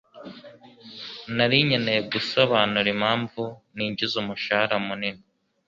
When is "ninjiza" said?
3.75-4.15